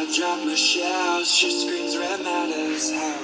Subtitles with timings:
[0.00, 3.19] I drop my shells, she screams red matters how